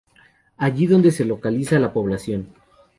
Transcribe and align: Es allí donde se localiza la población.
Es 0.03 0.15
allí 0.57 0.87
donde 0.87 1.11
se 1.11 1.25
localiza 1.25 1.77
la 1.77 1.93
población. 1.93 2.49